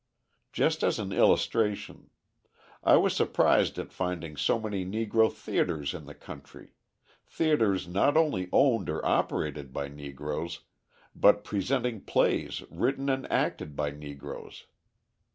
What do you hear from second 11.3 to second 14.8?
presenting plays written and acted by Negroes.